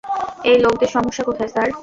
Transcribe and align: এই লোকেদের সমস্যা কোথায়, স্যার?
এই 0.43 0.57
লোকেদের 0.63 0.89
সমস্যা 0.95 1.23
কোথায়, 1.23 1.51
স্যার? 1.53 1.67